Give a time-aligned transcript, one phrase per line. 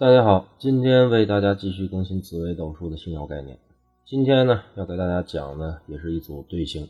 [0.00, 3.58] 大家好，今天为大家继续更新紫微斗数的星耀概念。
[4.06, 6.88] 今天呢，要给大家讲的也是一组对星。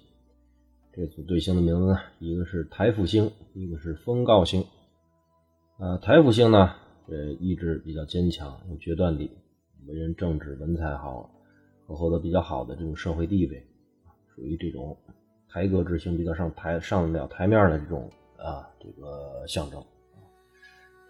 [0.93, 4.65] 这组对星的名字呢，一个是台府星，一个是风告星。
[5.81, 6.77] 呃，台府星呢，
[7.09, 9.29] 这意志比较坚强，有决断力，
[9.89, 11.29] 为人正直，文采好，
[11.89, 13.67] 和获得比较好的这种社会地位，
[14.37, 14.97] 属于这种
[15.49, 18.09] 台阁之星，比较上台上得了台面的这种
[18.39, 19.83] 啊这个象征。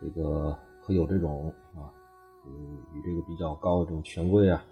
[0.01, 0.57] 这个。
[0.95, 1.93] 有这种啊，
[2.47, 4.65] 嗯，与这个比较高的这种权贵啊，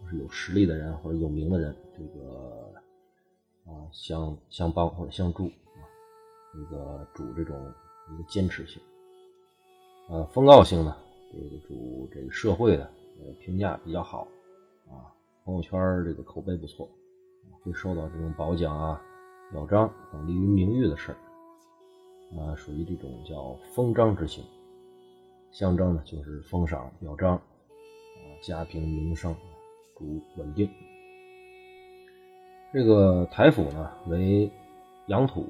[0.00, 2.72] 就是有实力的人或者有名的人，这个
[3.64, 5.80] 啊相相帮或者相助啊，
[6.52, 7.56] 这个主这种
[8.12, 8.80] 一个坚持性。
[10.08, 10.96] 呃，风告性呢，
[11.32, 12.84] 这个主这个社会的
[13.18, 14.28] 呃评价比较好
[14.88, 15.10] 啊，
[15.44, 16.88] 朋友圈这个口碑不错，
[17.62, 19.02] 会受到这种褒奖啊、
[19.50, 21.18] 表彰等利于名誉的事儿
[22.38, 24.44] 啊，属于这种叫封章之星。
[25.56, 27.40] 象征呢，就是封赏、表彰，啊，
[28.42, 29.34] 家平名声，
[29.96, 30.68] 主稳定。
[32.74, 34.52] 这个台府呢为
[35.06, 35.46] 阳土，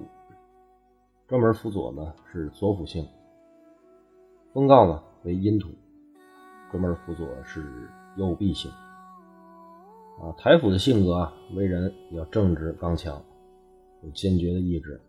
[1.26, 3.04] 专门辅佐呢是左辅星。
[4.52, 5.70] 封告呢为阴土，
[6.70, 7.66] 专门辅佐是
[8.16, 8.70] 右弼星。
[10.20, 13.20] 啊，台府的性格啊，为人比较正直刚强，
[14.04, 15.00] 有坚决的意志，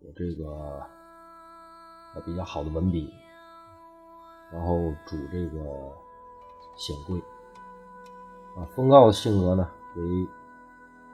[0.00, 0.82] 有这个
[2.24, 3.12] 比较好的文笔。
[4.52, 5.58] 然后主这个
[6.76, 7.18] 显贵
[8.56, 10.02] 啊，风告的性格呢为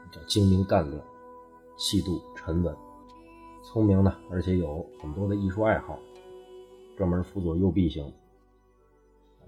[0.02, 1.02] 比较精明干练、
[1.76, 2.76] 气度沉稳、
[3.62, 5.98] 聪明呢，而且有很多的艺术爱好，
[6.96, 8.12] 专门辅佐右弼星，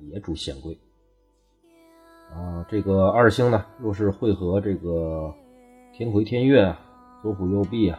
[0.00, 0.78] 也主显贵
[2.32, 2.64] 啊。
[2.68, 5.32] 这个二星呢，若是会合这个
[5.92, 6.80] 天魁天月啊，
[7.22, 7.98] 左辅右弼啊，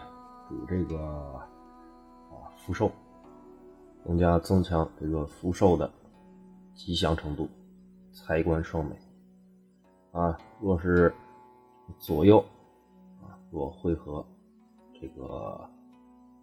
[0.49, 2.91] 主这个啊福寿。
[4.05, 5.91] 更加增强这个福寿的
[6.75, 7.49] 吉祥程度，
[8.13, 8.95] 财官双美
[10.11, 10.37] 啊。
[10.61, 11.11] 若是
[11.97, 12.37] 左右
[13.23, 14.23] 啊，若会合
[15.01, 15.67] 这个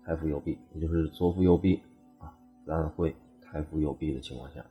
[0.04, 1.80] 财福右弼，也就是左辅右弼
[2.18, 2.34] 啊，
[2.66, 4.64] 三会太福右弼的情况下，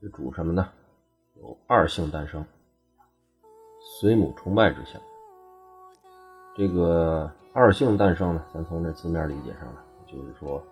[0.00, 0.66] 这主什么呢？
[1.34, 2.42] 有二性诞生，
[4.00, 4.98] 随母崇拜之象。
[6.56, 10.64] 这个二性诞生呢，咱从这字面理解上呢，就是说。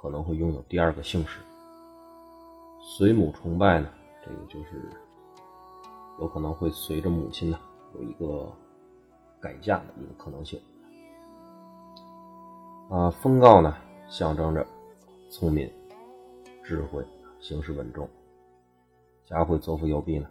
[0.00, 1.40] 可能会拥有第二个姓氏，
[2.80, 3.88] 随母崇拜呢，
[4.24, 4.88] 这个就是
[6.18, 7.58] 有可能会随着母亲呢
[7.94, 8.50] 有一个
[9.38, 10.58] 改嫁的一个可能性。
[12.88, 13.76] 啊，封告呢
[14.08, 14.66] 象征着
[15.28, 15.70] 聪明、
[16.64, 17.04] 智慧、
[17.38, 18.06] 行事稳重；
[19.26, 20.26] 家会左辅右弼呢，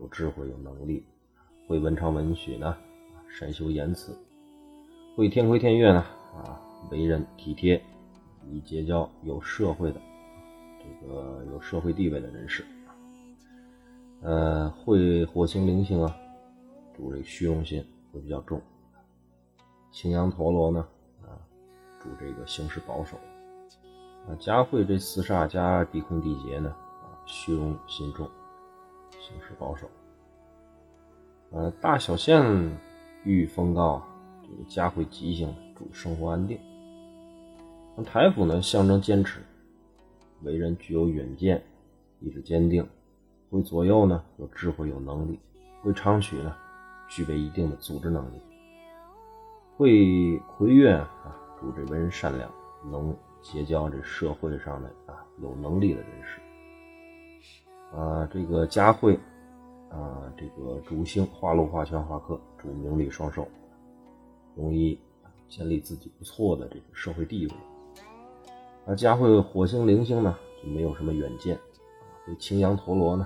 [0.00, 1.02] 有智慧、有能力，
[1.66, 2.76] 会文昌文曲呢，
[3.30, 4.12] 善修言辞；
[5.16, 6.04] 会天魁天乐呢，
[6.36, 6.60] 啊，
[6.90, 7.82] 为人体贴。
[8.48, 10.00] 以结交有社会的
[10.78, 12.64] 这个有社会地位的人士，
[14.22, 16.16] 呃，会火星灵星啊，
[16.96, 18.60] 主这个虚荣心会比较重。
[19.90, 20.86] 青羊陀罗呢，
[21.22, 21.34] 啊，
[22.02, 23.16] 主这个行事保守。
[24.28, 28.28] 啊，加会这四煞加地空地劫呢，啊，虚荣心重，
[29.12, 29.88] 行事保守。
[31.52, 32.44] 呃，大小限
[33.24, 34.02] 遇风高，
[34.42, 36.58] 这个加会吉星，主生活安定。
[38.04, 39.40] 台府呢，象征坚持，
[40.42, 41.62] 为人具有远见，
[42.20, 42.86] 意志坚定，
[43.50, 45.38] 会左右呢，有智慧有能力，
[45.82, 46.54] 会昌曲呢，
[47.08, 48.40] 具备一定的组织能力，
[49.76, 52.50] 会魁月啊，主这为人善良，
[52.90, 59.18] 能结交这社会上的啊有能力的人士，啊，这个佳慧
[59.90, 63.46] 啊，这个主星化禄化权化克，主名利双收，
[64.56, 64.98] 容易
[65.48, 67.52] 建立自己不错的这个社会地位。
[68.90, 71.56] 那加会火星灵星呢，就没有什么远见。
[72.26, 73.24] 这青羊陀罗呢，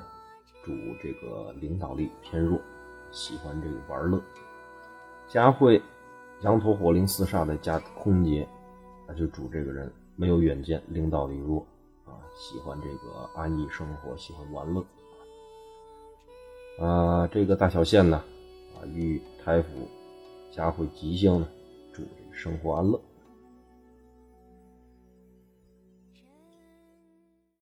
[0.63, 0.71] 主
[1.03, 2.61] 这个领导力偏弱，
[3.11, 4.21] 喜欢这个玩乐。
[5.27, 5.81] 加会
[6.43, 8.47] 羊陀火灵四煞的加空劫，
[9.09, 11.67] 那就主这个人没有远见，领导力弱
[12.05, 14.85] 啊，喜欢这个安逸生活，喜欢玩乐。
[16.79, 18.23] 啊，这个大小限呢，
[18.77, 19.89] 啊，与太府
[20.53, 21.49] 加会吉星呢，
[21.91, 23.01] 主这个生活安乐。